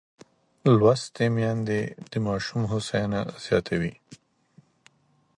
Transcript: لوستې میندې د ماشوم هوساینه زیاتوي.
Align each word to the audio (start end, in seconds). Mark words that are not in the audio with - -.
لوستې 0.77 1.25
میندې 1.35 1.81
د 2.11 2.13
ماشوم 2.27 2.61
هوساینه 2.71 3.21
زیاتوي. 3.45 3.93